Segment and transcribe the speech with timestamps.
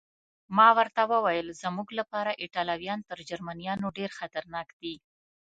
[0.57, 4.95] ما ورته وویل: زموږ لپاره ایټالویان تر جرمنیانو ډېر خطرناک دي.